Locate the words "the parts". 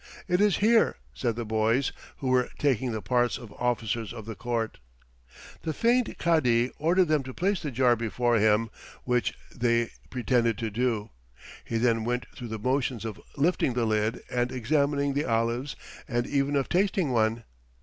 2.91-3.37